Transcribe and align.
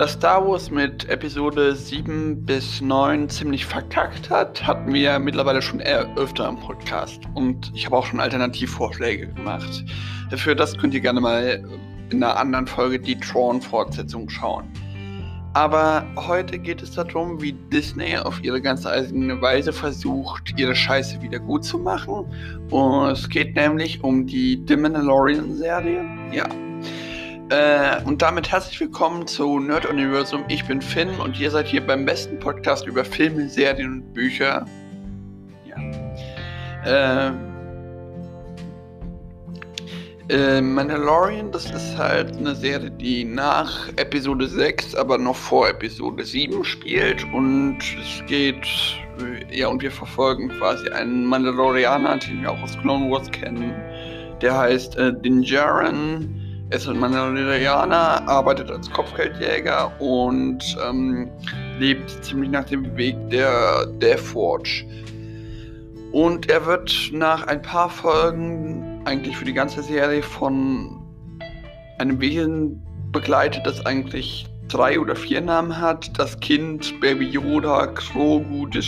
dass 0.00 0.12
Star 0.12 0.48
Wars 0.48 0.70
mit 0.70 1.10
Episode 1.10 1.76
7 1.76 2.46
bis 2.46 2.80
9 2.80 3.28
ziemlich 3.28 3.66
verkackt 3.66 4.30
hat, 4.30 4.66
hatten 4.66 4.94
wir 4.94 5.18
mittlerweile 5.18 5.60
schon 5.60 5.78
eher 5.78 6.08
öfter 6.16 6.48
im 6.48 6.58
Podcast. 6.58 7.20
Und 7.34 7.70
ich 7.74 7.84
habe 7.84 7.98
auch 7.98 8.06
schon 8.06 8.18
Alternativvorschläge 8.18 9.28
gemacht. 9.28 9.84
Für 10.34 10.56
das 10.56 10.78
könnt 10.78 10.94
ihr 10.94 11.00
gerne 11.00 11.20
mal 11.20 11.62
in 12.08 12.24
einer 12.24 12.38
anderen 12.38 12.66
Folge 12.66 12.98
die 12.98 13.20
Tron-Fortsetzung 13.20 14.30
schauen. 14.30 14.72
Aber 15.52 16.06
heute 16.16 16.58
geht 16.58 16.80
es 16.80 16.92
darum, 16.92 17.42
wie 17.42 17.52
Disney 17.52 18.16
auf 18.16 18.42
ihre 18.42 18.62
ganz 18.62 18.86
eigene 18.86 19.42
Weise 19.42 19.70
versucht, 19.70 20.58
ihre 20.58 20.74
Scheiße 20.74 21.20
wieder 21.20 21.40
gut 21.40 21.62
zu 21.62 21.78
machen. 21.78 22.24
Und 22.70 23.10
es 23.10 23.28
geht 23.28 23.54
nämlich 23.54 24.02
um 24.02 24.26
die 24.26 24.64
The 24.66 24.76
Mandalorian-Serie. 24.76 26.06
Ja. 26.32 26.48
Äh, 27.50 28.00
und 28.04 28.22
damit 28.22 28.52
herzlich 28.52 28.78
willkommen 28.78 29.26
zu 29.26 29.58
Nerd 29.58 29.84
Universum. 29.84 30.44
Ich 30.46 30.64
bin 30.66 30.80
Finn 30.80 31.10
und 31.18 31.36
ihr 31.40 31.50
seid 31.50 31.66
hier 31.66 31.84
beim 31.84 32.04
besten 32.04 32.38
Podcast 32.38 32.86
über 32.86 33.04
Filme, 33.04 33.48
Serien 33.48 33.94
und 33.94 34.14
Bücher. 34.14 34.64
Ja. 35.66 37.32
Äh, 37.32 37.32
äh, 40.28 40.60
Mandalorian, 40.60 41.50
das 41.50 41.68
ist 41.72 41.98
halt 41.98 42.36
eine 42.36 42.54
Serie, 42.54 42.92
die 42.92 43.24
nach 43.24 43.88
Episode 43.96 44.46
6, 44.46 44.94
aber 44.94 45.18
noch 45.18 45.34
vor 45.34 45.68
Episode 45.68 46.24
7 46.24 46.62
spielt 46.62 47.24
und 47.34 47.78
es 48.00 48.24
geht, 48.28 48.64
ja, 49.50 49.66
und 49.66 49.82
wir 49.82 49.90
verfolgen 49.90 50.50
quasi 50.50 50.88
einen 50.90 51.24
Mandalorianer, 51.24 52.18
den 52.18 52.42
wir 52.42 52.52
auch 52.52 52.62
aus 52.62 52.78
Clone 52.78 53.10
Wars 53.10 53.28
kennen. 53.32 53.74
Der 54.40 54.56
heißt 54.56 54.96
äh, 54.98 55.12
Din 55.20 55.42
Djarin. 55.42 56.36
Er 56.38 56.39
ist 56.70 56.88
ein 56.88 56.98
Mandalorianer, 56.98 58.28
arbeitet 58.28 58.70
als 58.70 58.90
Kopfgeldjäger 58.90 59.92
und 60.00 60.62
ähm, 60.88 61.28
lebt 61.78 62.10
ziemlich 62.24 62.50
nach 62.50 62.64
dem 62.64 62.96
Weg 62.96 63.16
der 63.30 63.86
Deathwatch. 64.00 64.86
Und 66.12 66.48
er 66.48 66.64
wird 66.66 67.10
nach 67.12 67.46
ein 67.46 67.60
paar 67.62 67.90
Folgen 67.90 69.02
eigentlich 69.04 69.36
für 69.36 69.44
die 69.44 69.52
ganze 69.52 69.82
Serie 69.82 70.22
von 70.22 71.00
einem 71.98 72.20
Wesen 72.20 72.82
begleitet, 73.12 73.66
das 73.66 73.84
eigentlich 73.84 74.46
drei 74.68 74.98
oder 74.98 75.16
vier 75.16 75.40
Namen 75.40 75.76
hat. 75.76 76.18
Das 76.18 76.38
Kind, 76.40 77.00
Baby 77.00 77.26
Yoda, 77.26 77.86
Grogu, 77.86 78.68
The, 78.72 78.80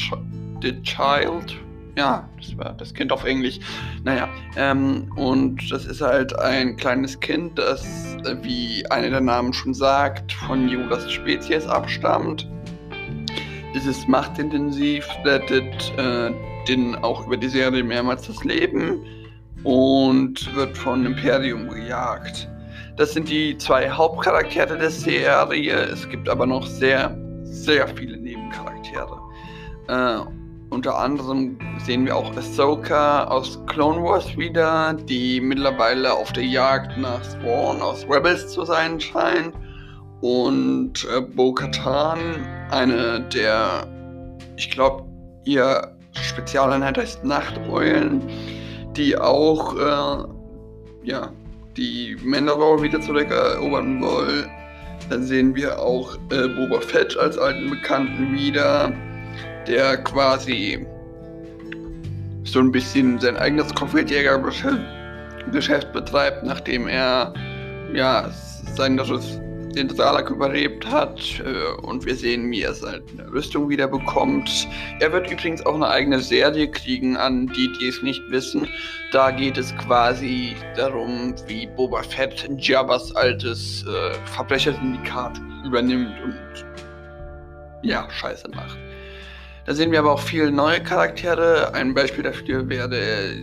the 0.63 0.83
Child. 0.83 1.57
Ja, 1.97 2.27
das 2.39 2.57
war 2.57 2.73
das 2.73 2.95
Kind 2.95 3.13
auf 3.13 3.25
Englisch. 3.25 3.59
Naja, 4.03 4.29
ähm, 4.57 5.11
und 5.17 5.71
das 5.71 5.85
ist 5.85 6.01
halt 6.01 6.39
ein 6.39 6.77
kleines 6.77 7.21
Kind, 7.21 7.59
das, 7.59 8.17
wie 8.43 8.85
einer 8.91 9.11
der 9.11 9.21
Namen 9.21 9.53
schon 9.53 9.75
sagt, 9.75 10.33
von 10.33 10.69
Yodas 10.69 11.11
Spezies 11.13 11.67
abstammt. 11.67 12.49
Es 13.75 13.87
ist 13.87 14.09
machtintensiv, 14.09 15.07
rettet 15.25 15.93
äh, 15.99 16.31
den 16.67 16.95
auch 16.97 17.27
über 17.27 17.37
die 17.37 17.49
Serie 17.49 17.83
mehrmals 17.83 18.27
das 18.27 18.43
Leben 18.45 19.05
und 19.65 20.55
wird 20.55 20.77
von 20.77 21.05
Imperium 21.05 21.69
gejagt. 21.69 22.49
Das 22.97 23.13
sind 23.13 23.29
die 23.29 23.57
zwei 23.59 23.91
Hauptcharaktere 23.91 24.79
der 24.79 24.91
Serie. 24.91 25.75
Es 25.75 26.09
gibt 26.09 26.29
aber 26.29 26.47
noch 26.47 26.67
sehr, 26.67 27.17
sehr 27.45 27.89
viele 27.89 28.17
Nebencharaktere. 28.17 29.19
Äh, 29.89 30.42
unter 30.73 30.99
anderem 30.99 31.59
sehen 31.85 32.07
wir 32.07 32.17
auch 32.17 32.37
Ahsoka 32.37 33.25
aus 33.25 33.61
Clone 33.67 34.03
Wars 34.03 34.37
wieder, 34.37 34.95
die 34.95 35.41
mittlerweile 35.41 36.13
auf 36.13 36.33
der 36.33 36.45
Jagd 36.45 36.99
nach 36.99 37.23
Spawn 37.25 37.81
aus 37.81 38.07
Rebels 38.09 38.49
zu 38.49 38.65
sein 38.65 39.01
scheint. 39.01 39.55
Und 40.21 41.07
äh, 41.15 41.21
Bo-Katan, 41.21 42.19
eine 42.71 43.21
der, 43.35 43.87
ich 44.57 44.71
glaube, 44.71 45.05
ihr 45.45 45.97
Spezialeinheit 46.13 46.99
heißt 46.99 47.25
Nachteulen 47.25 48.23
die 48.97 49.17
auch 49.17 49.75
äh, 49.77 50.25
ja, 51.05 51.33
die 51.77 52.17
Mandalore 52.23 52.83
wieder 52.83 53.01
zurückerobern 53.01 54.03
wollen. 54.03 54.51
Dann 55.11 55.25
sehen 55.25 55.55
wir 55.55 55.81
auch 55.81 56.15
äh, 56.31 56.49
Boba 56.49 56.81
Fett 56.81 57.17
als 57.17 57.39
alten 57.39 57.71
Bekannten 57.71 58.35
wieder, 58.35 58.93
der 59.67 59.97
quasi 59.99 60.87
so 62.45 62.61
ein 62.61 62.73
bisschen 62.73 63.19
sein 63.19 63.37
eigenes 63.37 63.75
Kopfgeldjägergeschäft 63.75 65.93
betreibt, 65.93 66.45
nachdem 66.45 66.89
er 66.89 67.35
ja 67.95 68.31
sein 68.75 68.97
den 69.75 69.89
Salak 69.89 70.31
überlebt 70.31 70.87
hat 70.87 71.41
äh, 71.41 71.81
und 71.83 72.05
wir 72.05 72.15
sehen, 72.15 72.51
wie 72.51 72.63
er 72.63 72.75
seine 72.75 73.03
Rüstung 73.33 73.69
wieder 73.69 73.89
bekommt. 73.89 74.69
Er 75.01 75.13
wird 75.13 75.31
übrigens 75.31 75.65
auch 75.65 75.75
eine 75.75 75.89
eigene 75.89 76.21
Serie 76.21 76.71
kriegen, 76.71 77.17
an 77.17 77.47
die, 77.49 77.73
die 77.81 77.89
es 77.89 78.03
nicht 78.03 78.23
wissen. 78.31 78.69
Da 79.13 79.31
geht 79.31 79.57
es 79.57 79.75
quasi 79.79 80.55
darum, 80.77 81.35
wie 81.47 81.67
Boba 81.67 82.03
Fett 82.03 82.49
Jabbas 82.59 83.15
altes 83.17 83.85
äh, 83.87 84.15
Verbrechersyndikat 84.27 85.41
übernimmt 85.65 86.13
und 86.23 86.37
ja, 87.83 88.09
Scheiße 88.11 88.49
macht. 88.51 88.79
Da 89.65 89.75
sehen 89.75 89.93
wir 89.93 90.01
aber 90.01 90.13
auch 90.13 90.21
viele 90.21 90.51
neue 90.51 90.83
Charaktere. 90.83 91.73
Ein 91.75 91.95
Beispiel 91.95 92.25
dafür 92.25 92.69
wäre 92.69 93.37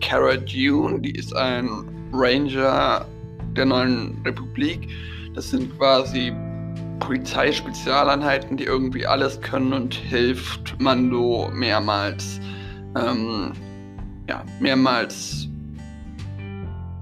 Cara 0.00 0.36
Dune, 0.36 1.00
die 1.00 1.12
ist 1.12 1.34
ein 1.34 1.68
Ranger 2.12 3.06
der 3.56 3.66
neuen 3.66 4.20
Republik. 4.24 4.88
Das 5.34 5.50
sind 5.50 5.76
quasi 5.78 6.32
Polizeispezialeinheiten, 6.98 8.56
die 8.56 8.64
irgendwie 8.64 9.06
alles 9.06 9.40
können 9.40 9.72
und 9.72 9.94
hilft 9.94 10.80
Mando 10.80 11.50
mehrmals, 11.52 12.40
ähm, 12.96 13.52
ja, 14.28 14.44
mehrmals 14.60 15.48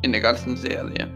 in 0.03 0.13
der 0.13 0.21
ganzen 0.21 0.57
Serie. 0.57 1.11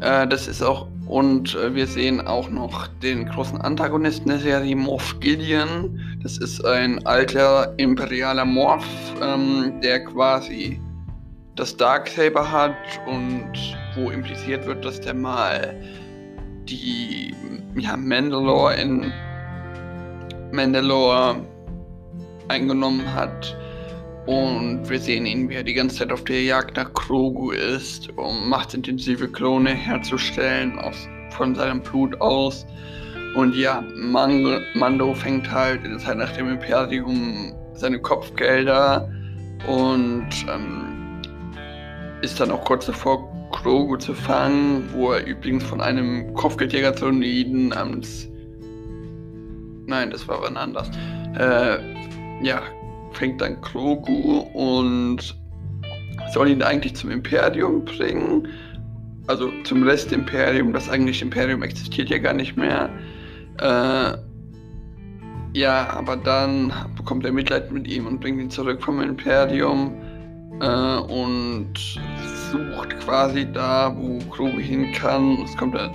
Äh, 0.00 0.26
das 0.26 0.48
ist 0.48 0.62
auch, 0.62 0.88
und 1.06 1.54
äh, 1.54 1.74
wir 1.74 1.86
sehen 1.86 2.26
auch 2.26 2.48
noch 2.48 2.86
den 3.02 3.26
großen 3.26 3.60
Antagonisten 3.60 4.28
der 4.28 4.38
Serie, 4.38 4.74
Morph 4.74 5.18
Gideon. 5.20 6.18
Das 6.22 6.38
ist 6.38 6.64
ein 6.64 7.04
alter 7.06 7.74
imperialer 7.78 8.44
Morph, 8.44 8.86
ähm, 9.20 9.80
der 9.82 10.04
quasi 10.04 10.80
das 11.56 11.76
Darksaber 11.76 12.50
hat 12.50 12.76
und 13.06 13.52
wo 13.94 14.10
impliziert 14.10 14.66
wird, 14.66 14.84
dass 14.84 15.00
der 15.00 15.14
mal 15.14 15.74
die 16.68 17.34
ja, 17.76 17.96
Mandalore 17.96 18.74
in 18.74 19.12
Mandalore 20.52 21.36
eingenommen 22.48 23.12
hat. 23.12 23.56
Und 24.26 24.88
wir 24.88 24.98
sehen 24.98 25.26
ihn, 25.26 25.48
wie 25.50 25.54
er 25.54 25.62
die 25.62 25.74
ganze 25.74 25.96
Zeit 25.96 26.12
auf 26.12 26.24
der 26.24 26.42
Jagd 26.42 26.76
nach 26.76 26.92
Krogu 26.94 27.50
ist, 27.50 28.08
um 28.16 28.48
machtintensive 28.48 29.28
Klone 29.28 29.70
herzustellen 29.70 30.78
aus, 30.78 31.08
von 31.30 31.54
seinem 31.54 31.82
Blut 31.82 32.18
aus. 32.20 32.66
Und 33.34 33.54
ja, 33.54 33.84
Mando, 33.96 34.60
Mando 34.74 35.12
fängt 35.12 35.50
halt 35.50 35.84
in 35.84 35.90
der 35.90 35.98
Zeit 35.98 36.16
nach 36.16 36.32
dem 36.32 36.48
Imperium 36.48 37.52
seine 37.74 37.98
Kopfgelder 37.98 39.10
und 39.66 40.28
ähm, 40.48 41.20
ist 42.22 42.40
dann 42.40 42.50
auch 42.50 42.64
kurz 42.64 42.86
davor, 42.86 43.30
Grogu 43.50 43.96
zu 43.96 44.14
fangen, 44.14 44.88
wo 44.92 45.12
er 45.12 45.26
übrigens 45.26 45.64
von 45.64 45.80
einem 45.80 46.34
Kopfgeldjäger 46.34 46.94
zu 46.96 47.10
Nieden 47.10 47.68
namens. 47.68 48.28
Nein, 49.86 50.10
das 50.10 50.26
war 50.26 50.42
wann 50.42 50.56
anders. 50.56 50.90
Äh, 51.38 51.78
ja, 52.42 52.62
fängt 53.14 53.40
dann 53.40 53.60
Grogu 53.60 54.40
und 54.52 55.36
soll 56.32 56.48
ihn 56.48 56.62
eigentlich 56.62 56.94
zum 56.94 57.10
Imperium 57.10 57.84
bringen. 57.84 58.48
Also 59.26 59.50
zum 59.64 59.82
Rest-Imperium. 59.82 60.72
Das 60.72 60.88
eigentliche 60.88 61.24
Imperium 61.24 61.62
existiert 61.62 62.10
ja 62.10 62.18
gar 62.18 62.34
nicht 62.34 62.56
mehr. 62.56 62.90
Äh, 63.58 64.18
ja, 65.56 65.88
aber 65.90 66.16
dann 66.16 66.72
bekommt 66.96 67.24
er 67.24 67.32
Mitleid 67.32 67.70
mit 67.72 67.86
ihm 67.88 68.06
und 68.06 68.20
bringt 68.20 68.40
ihn 68.40 68.50
zurück 68.50 68.82
vom 68.82 69.00
Imperium. 69.00 69.94
Äh, 70.60 70.96
und 70.98 71.72
sucht 72.50 73.00
quasi 73.00 73.50
da, 73.52 73.94
wo 73.96 74.18
Grogu 74.30 74.58
hin 74.58 74.92
kann. 74.92 75.38
Es 75.44 75.56
kommt 75.56 75.74
dann 75.74 75.90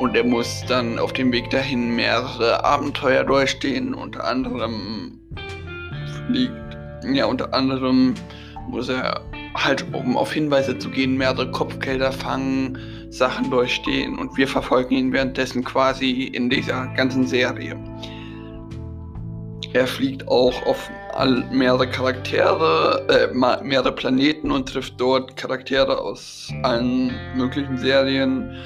und 0.00 0.16
er 0.16 0.24
muss 0.24 0.64
dann 0.66 0.98
auf 0.98 1.12
dem 1.12 1.30
Weg 1.30 1.50
dahin 1.50 1.94
mehrere 1.94 2.64
Abenteuer 2.64 3.22
durchstehen. 3.22 3.92
Unter 3.92 4.24
anderem 4.24 5.20
fliegt, 6.30 6.52
ja, 7.12 7.26
unter 7.26 7.52
anderem 7.52 8.14
muss 8.68 8.88
er 8.88 9.20
halt, 9.54 9.84
um 9.92 10.16
auf 10.16 10.32
Hinweise 10.32 10.78
zu 10.78 10.90
gehen, 10.90 11.16
mehrere 11.16 11.50
Kopfgelder 11.50 12.12
fangen, 12.12 12.78
Sachen 13.10 13.50
durchstehen 13.50 14.18
und 14.18 14.36
wir 14.36 14.46
verfolgen 14.46 14.94
ihn 14.94 15.12
währenddessen 15.12 15.64
quasi 15.64 16.30
in 16.32 16.48
dieser 16.48 16.86
ganzen 16.94 17.26
Serie. 17.26 17.76
Er 19.72 19.86
fliegt 19.86 20.26
auch 20.28 20.66
auf 20.66 20.90
mehrere 21.50 21.88
Charaktere, 21.88 23.06
äh, 23.08 23.64
mehrere 23.64 23.92
Planeten 23.92 24.50
und 24.50 24.68
trifft 24.68 25.00
dort 25.00 25.36
Charaktere 25.36 25.98
aus 25.98 26.52
allen 26.62 27.12
möglichen 27.36 27.76
Serien. 27.76 28.56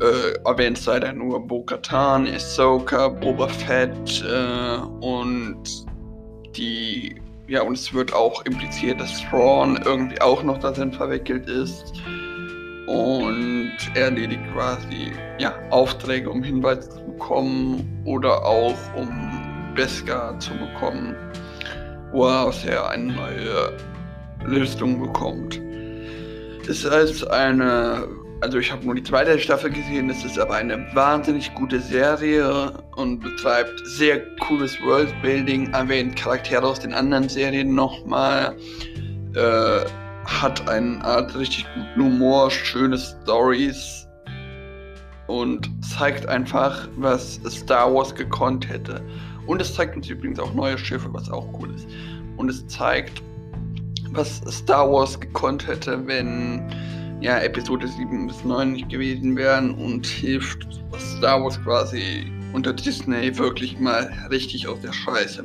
äh, 0.00 0.48
erwähnt 0.48 0.78
sei 0.78 0.98
da 0.98 1.12
nur 1.12 1.46
Bo-Katan, 1.46 2.26
Ahsoka, 2.26 3.08
Boba 3.08 3.46
Fett 3.46 4.24
äh, 4.28 5.04
und 5.04 5.86
die, 6.56 7.16
ja, 7.46 7.62
und 7.62 7.74
es 7.74 7.92
wird 7.92 8.12
auch 8.12 8.44
impliziert, 8.44 9.00
dass 9.00 9.22
Thrawn 9.22 9.80
irgendwie 9.84 10.20
auch 10.20 10.42
noch 10.42 10.58
darin 10.58 10.92
verwickelt 10.92 11.48
ist. 11.48 11.92
Und 12.86 13.72
er 13.94 14.04
erledigt 14.06 14.42
quasi 14.52 15.12
ja, 15.38 15.54
Aufträge, 15.70 16.28
um 16.28 16.42
Hinweise 16.42 16.88
zu 16.90 17.02
bekommen 17.04 18.02
oder 18.04 18.44
auch 18.44 18.76
um 18.94 19.72
Beskar 19.74 20.38
zu 20.38 20.52
bekommen, 20.54 21.16
woraus 22.12 22.64
er 22.64 22.90
eine 22.90 23.12
neue 23.12 23.76
Lösung 24.44 25.00
bekommt. 25.00 25.60
Es 26.68 26.84
ist 26.84 27.24
eine 27.30 28.06
also 28.44 28.58
ich 28.58 28.70
habe 28.70 28.84
nur 28.84 28.94
die 28.94 29.02
zweite 29.02 29.38
Staffel 29.38 29.70
gesehen, 29.70 30.10
es 30.10 30.22
ist 30.22 30.38
aber 30.38 30.56
eine 30.56 30.86
wahnsinnig 30.94 31.54
gute 31.54 31.80
Serie 31.80 32.72
und 32.94 33.20
betreibt 33.20 33.72
sehr 33.86 34.20
cooles 34.40 34.78
Worldbuilding, 34.82 35.72
erwähnt 35.72 36.14
Charaktere 36.14 36.66
aus 36.66 36.78
den 36.78 36.92
anderen 36.92 37.26
Serien 37.26 37.74
nochmal, 37.74 38.54
äh, 39.34 39.80
hat 40.26 40.68
eine 40.68 41.02
Art 41.02 41.34
richtig 41.34 41.64
guten 41.74 42.04
Humor, 42.04 42.50
schöne 42.50 42.98
Stories 42.98 44.06
und 45.26 45.70
zeigt 45.82 46.26
einfach, 46.26 46.86
was 46.98 47.40
Star 47.48 47.94
Wars 47.94 48.14
gekonnt 48.14 48.68
hätte. 48.68 49.00
Und 49.46 49.62
es 49.62 49.72
zeigt 49.74 49.96
uns 49.96 50.10
übrigens 50.10 50.38
auch 50.38 50.52
neue 50.52 50.76
Schiffe, 50.76 51.08
was 51.14 51.30
auch 51.30 51.48
cool 51.58 51.74
ist. 51.74 51.88
Und 52.36 52.50
es 52.50 52.66
zeigt, 52.66 53.22
was 54.10 54.42
Star 54.50 54.92
Wars 54.92 55.18
gekonnt 55.18 55.66
hätte, 55.66 56.06
wenn 56.06 56.62
ja, 57.24 57.38
Episode 57.38 57.88
7 57.88 58.26
bis 58.26 58.44
9 58.44 58.72
nicht 58.72 58.90
gewesen 58.90 59.34
wären 59.34 59.70
und 59.76 60.04
hilft 60.04 60.68
Star 60.98 61.42
Wars 61.42 61.58
quasi 61.64 62.30
unter 62.52 62.74
Disney 62.74 63.36
wirklich 63.38 63.80
mal 63.80 64.12
richtig 64.30 64.68
aus 64.68 64.78
der 64.82 64.92
Scheiße. 64.92 65.42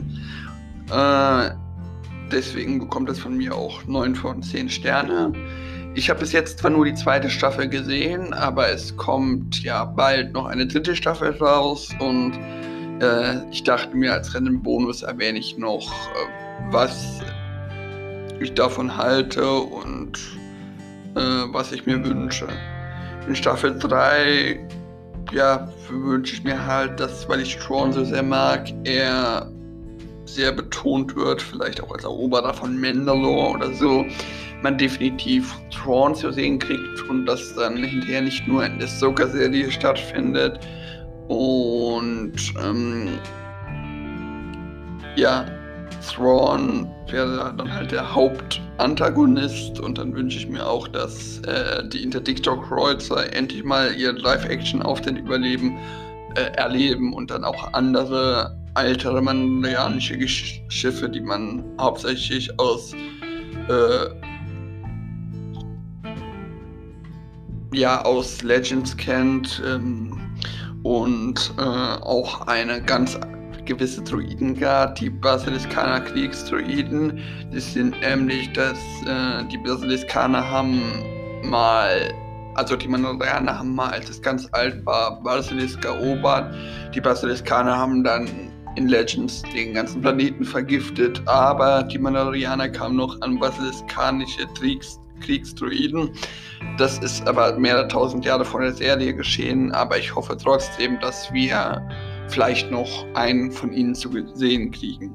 Äh, 0.92 1.52
deswegen 2.34 2.80
bekommt 2.80 3.10
es 3.10 3.20
von 3.20 3.38
mir 3.38 3.56
auch 3.56 3.86
9 3.86 4.14
von 4.14 4.44
10 4.44 4.70
Sterne. 4.70 5.32
Ich 5.96 6.10
habe 6.10 6.20
bis 6.20 6.34
jetzt 6.34 6.60
zwar 6.60 6.72
nur 6.72 6.84
die 6.84 6.96
zweite 6.96 7.30
Staffel 7.30 7.70
gesehen, 7.70 8.34
aber 8.34 8.68
es 8.68 8.96
kommt 8.98 9.64
ja 9.64 9.86
bald 9.86 10.34
noch 10.34 10.48
eine 10.48 10.68
dritte 10.68 10.98
Staffel 10.98 11.32
raus 11.38 11.88
und 12.00 12.34
äh, 13.00 13.50
ich 13.52 13.64
dachte 13.64 13.96
mir, 13.96 14.12
als 14.12 14.36
Rennenbonus 14.36 15.04
erwähne 15.04 15.40
ich 15.40 15.58
noch, 15.58 15.90
äh, 15.90 16.74
was 16.74 17.22
ich 18.42 18.54
davon 18.54 18.98
halte 18.98 19.50
und 19.50 19.89
äh, 21.16 21.54
was 21.54 21.72
ich 21.72 21.86
mir 21.86 22.04
wünsche. 22.04 22.48
In 23.28 23.36
Staffel 23.36 23.78
3, 23.78 24.60
ja, 25.32 25.68
wünsche 25.90 26.34
ich 26.34 26.44
mir 26.44 26.66
halt, 26.66 27.00
dass, 27.00 27.28
weil 27.30 27.42
ich 27.42 27.58
Thrawn 27.58 27.92
so 27.94 28.04
sehr 28.04 28.24
mag, 28.24 28.70
er 28.84 29.52
sehr 30.26 30.52
betont 30.52 31.16
wird, 31.16 31.42
vielleicht 31.42 31.82
auch 31.82 31.92
als 31.92 32.04
Eroberer 32.04 32.54
von 32.54 32.80
Mandalore 32.80 33.56
oder 33.56 33.74
so, 33.74 34.06
man 34.62 34.78
definitiv 34.78 35.56
Thrawn 35.72 36.16
zu 36.16 36.32
sehen 36.32 36.60
kriegt 36.60 37.02
und 37.10 37.26
das 37.26 37.56
dann 37.56 37.78
hinterher 37.78 38.22
nicht 38.22 38.48
nur 38.48 38.66
in 38.66 38.78
der 38.80 38.88
Soka-Serie 38.88 39.72
stattfindet. 39.72 40.60
Und 41.28 42.34
ähm, 42.64 43.20
ja, 45.16 45.46
Thrawn 46.08 46.90
wäre 47.10 47.54
dann 47.56 47.74
halt 47.74 47.92
der 47.92 48.16
Hauptantagonist 48.80 49.82
und 49.82 49.98
dann 49.98 50.16
wünsche 50.16 50.38
ich 50.38 50.48
mir 50.48 50.66
auch, 50.66 50.88
dass 50.88 51.40
äh, 51.40 51.86
die 51.90 52.02
Interdictor-Kreuzer 52.02 53.34
endlich 53.34 53.66
mal 53.66 53.94
ihr 53.96 54.14
Live-Action 54.14 54.82
auf 54.82 55.02
den 55.02 55.18
Überleben 55.18 55.78
äh, 56.36 56.56
erleben 56.56 57.12
und 57.12 57.30
dann 57.30 57.44
auch 57.44 57.74
andere 57.74 58.58
ältere 58.76 59.22
mandalorianische 59.22 60.26
Schiffe, 60.70 61.10
die 61.10 61.20
man 61.20 61.66
hauptsächlich 61.78 62.58
aus 62.58 62.94
äh, 63.68 64.06
ja 67.74 68.02
aus 68.06 68.42
Legends 68.44 68.96
kennt 68.96 69.62
ähm, 69.68 70.18
und 70.84 71.54
äh, 71.58 71.62
auch 71.62 72.48
eine 72.48 72.82
ganz 72.82 73.20
gewisse 73.70 74.02
Druiden 74.02 74.60
gab, 74.60 74.96
die 74.96 75.12
Basiliskaner 75.12 76.02
Kriegsdruiden. 76.02 77.22
Das 77.54 77.74
sind 77.74 78.00
nämlich, 78.02 78.52
dass 78.54 78.80
äh, 79.06 79.46
die 79.52 79.60
Basiliskaner 79.60 80.50
haben 80.50 80.82
mal, 81.44 82.12
also 82.56 82.76
die 82.76 82.88
Mandalorianer 82.88 83.60
haben 83.60 83.76
mal, 83.76 83.92
als 83.92 84.10
es 84.10 84.22
ganz 84.22 84.50
alt 84.54 84.84
war, 84.86 85.22
Basilisk 85.24 85.86
erobert. 85.86 86.54
Die 86.96 87.00
Basiliskaner 87.00 87.78
haben 87.78 88.04
dann 88.04 88.28
in 88.76 88.88
Legends 88.88 89.44
den 89.54 89.76
ganzen 89.76 90.02
Planeten 90.02 90.44
vergiftet, 90.44 91.22
aber 91.28 91.84
die 91.84 92.00
Mandalorianer 92.00 92.70
kamen 92.70 92.96
noch 92.96 93.22
an 93.22 93.40
basiliskanische 93.40 94.48
Kriegs 94.58 95.00
Kriegsdruiden. 95.20 96.12
Das 96.78 96.98
ist 97.00 97.28
aber 97.28 97.58
mehrere 97.60 97.88
tausend 97.88 98.24
Jahre 98.26 98.46
vor 98.46 98.62
der 98.62 98.74
Serie 98.74 99.14
geschehen, 99.14 99.72
aber 99.74 99.98
ich 99.98 100.16
hoffe 100.16 100.38
trotzdem, 100.42 100.98
dass 101.02 101.32
wir 101.34 101.82
vielleicht 102.30 102.72
noch 102.72 103.06
einen 103.16 103.52
von 103.52 103.74
ihnen 103.74 103.96
zu 103.96 104.10
sehen 104.36 104.72
kriegen. 104.72 105.14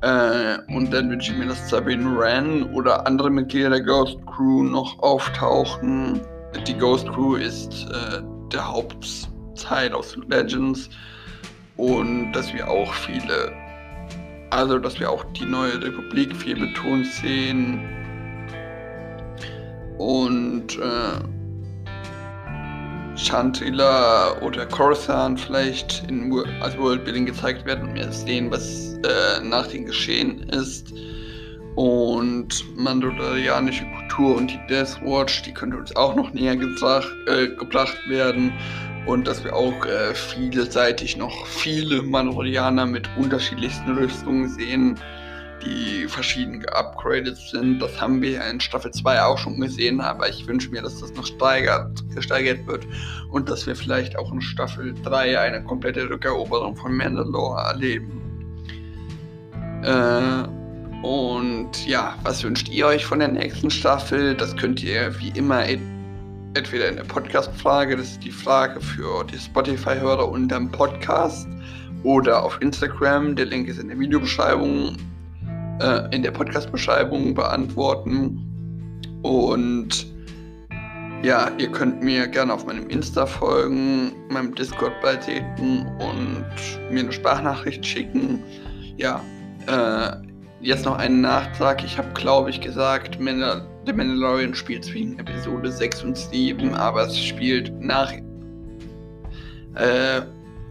Äh, 0.00 0.58
und 0.68 0.92
dann 0.92 1.10
wünsche 1.10 1.32
ich 1.32 1.38
mir, 1.38 1.46
dass 1.46 1.68
Sabine 1.68 2.16
Wren 2.16 2.62
oder 2.72 3.06
andere 3.06 3.30
Mitglieder 3.30 3.70
der 3.70 3.82
Ghost 3.82 4.18
Crew 4.26 4.62
noch 4.62 4.98
auftauchen. 5.00 6.20
Die 6.66 6.76
Ghost 6.76 7.08
Crew 7.08 7.34
ist 7.34 7.86
äh, 7.90 8.22
der 8.52 8.72
Hauptteil 8.72 9.92
aus 9.92 10.16
Legends 10.28 10.88
und 11.76 12.32
dass 12.32 12.52
wir 12.54 12.68
auch 12.68 12.92
viele, 12.94 13.52
also 14.50 14.78
dass 14.78 14.98
wir 15.00 15.10
auch 15.10 15.24
die 15.32 15.46
neue 15.46 15.82
Republik 15.82 16.34
viel 16.36 16.56
betont 16.58 17.06
sehen 17.06 17.80
und 19.98 20.78
äh, 20.78 21.37
Chantila 23.18 24.40
oder 24.42 24.64
Coruscant 24.66 25.40
vielleicht 25.40 26.04
in, 26.08 26.32
als 26.60 26.78
Worldbuilding 26.78 27.26
gezeigt 27.26 27.66
werden 27.66 27.88
und 27.88 27.94
wir 27.96 28.10
sehen, 28.12 28.50
was 28.50 28.94
äh, 29.04 29.42
nach 29.42 29.66
dem 29.66 29.86
Geschehen 29.86 30.48
ist. 30.50 30.92
Und 31.74 32.64
mandalorianische 32.76 33.84
Kultur 33.84 34.36
und 34.36 34.50
die 34.50 34.60
Death 34.68 35.00
Watch, 35.02 35.42
die 35.42 35.52
könnte 35.52 35.76
uns 35.76 35.94
auch 35.94 36.14
noch 36.14 36.32
näher 36.32 36.56
gesagt, 36.56 37.08
äh, 37.26 37.48
gebracht 37.48 37.98
werden. 38.08 38.52
Und 39.06 39.26
dass 39.26 39.42
wir 39.44 39.54
auch 39.54 39.84
äh, 39.86 40.14
vielseitig 40.14 41.16
noch 41.16 41.46
viele 41.46 42.02
Mandalorianer 42.02 42.86
mit 42.86 43.08
unterschiedlichsten 43.16 43.96
Rüstungen 43.96 44.48
sehen 44.48 44.98
die 45.64 46.06
verschieden 46.08 46.60
geupgradet 46.60 47.36
sind. 47.36 47.80
Das 47.80 48.00
haben 48.00 48.22
wir 48.22 48.44
in 48.46 48.60
Staffel 48.60 48.90
2 48.90 49.22
auch 49.22 49.38
schon 49.38 49.60
gesehen, 49.60 50.00
aber 50.00 50.28
ich 50.28 50.46
wünsche 50.46 50.70
mir, 50.70 50.82
dass 50.82 51.00
das 51.00 51.12
noch 51.14 51.26
steigert, 51.26 52.02
gesteigert 52.14 52.66
wird 52.66 52.86
und 53.30 53.48
dass 53.48 53.66
wir 53.66 53.76
vielleicht 53.76 54.16
auch 54.18 54.32
in 54.32 54.40
Staffel 54.40 54.94
3 55.04 55.38
eine 55.38 55.62
komplette 55.64 56.08
Rückeroberung 56.08 56.76
von 56.76 56.96
Mandalore 56.96 57.60
erleben. 57.62 58.22
Äh, 59.82 60.48
und 61.06 61.86
ja, 61.86 62.16
was 62.24 62.42
wünscht 62.42 62.68
ihr 62.68 62.86
euch 62.86 63.04
von 63.04 63.20
der 63.20 63.28
nächsten 63.28 63.70
Staffel? 63.70 64.34
Das 64.34 64.56
könnt 64.56 64.82
ihr 64.82 65.18
wie 65.20 65.30
immer 65.30 65.64
entweder 66.54 66.88
in 66.88 66.96
der 66.96 67.04
Podcast-Frage, 67.04 67.96
das 67.96 68.12
ist 68.12 68.24
die 68.24 68.32
Frage 68.32 68.80
für 68.80 69.24
die 69.24 69.38
Spotify-Hörer 69.38 70.28
unterm 70.28 70.70
Podcast, 70.70 71.46
oder 72.02 72.44
auf 72.44 72.60
Instagram, 72.60 73.34
der 73.34 73.46
Link 73.46 73.68
ist 73.68 73.78
in 73.78 73.88
der 73.88 73.98
Videobeschreibung 73.98 74.96
äh, 75.80 76.14
in 76.14 76.22
der 76.22 76.30
Podcast-Beschreibung 76.30 77.34
beantworten. 77.34 78.44
Und 79.22 80.06
ja, 81.22 81.50
ihr 81.58 81.70
könnt 81.70 82.02
mir 82.02 82.28
gerne 82.28 82.52
auf 82.52 82.64
meinem 82.64 82.88
Insta 82.88 83.26
folgen, 83.26 84.12
meinem 84.28 84.54
Discord 84.54 84.92
beitreten 85.02 85.86
und 85.98 86.46
mir 86.90 87.00
eine 87.00 87.12
Sprachnachricht 87.12 87.84
schicken. 87.84 88.42
Ja, 88.96 89.20
äh, 89.66 90.12
jetzt 90.60 90.84
noch 90.84 90.96
einen 90.96 91.20
Nachtrag. 91.20 91.82
Ich 91.84 91.98
habe, 91.98 92.08
glaube 92.14 92.50
ich, 92.50 92.60
gesagt, 92.60 93.20
Mandal 93.20 93.66
The 93.88 93.94
Mandalorian 93.94 94.54
spielt 94.54 94.84
zwischen 94.84 95.18
Episode 95.18 95.72
6 95.72 96.04
und 96.04 96.16
7, 96.16 96.74
aber 96.74 97.06
es 97.06 97.18
spielt 97.18 97.72
nach. 97.80 98.12
Äh, 99.76 100.20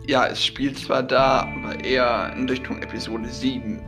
ja, 0.06 0.28
es 0.28 0.46
spielt 0.46 0.78
zwar 0.78 1.02
da, 1.02 1.48
aber 1.58 1.84
eher 1.84 2.32
in 2.38 2.48
Richtung 2.48 2.80
Episode 2.84 3.28
7. 3.28 3.82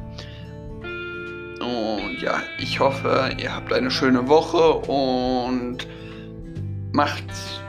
Ja, 2.21 2.41
ich 2.57 2.81
hoffe, 2.81 3.29
ihr 3.37 3.55
habt 3.55 3.71
eine 3.71 3.89
schöne 3.89 4.27
Woche 4.27 4.73
und 4.73 5.87
macht's 6.91 7.61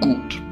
gut. 0.00 0.42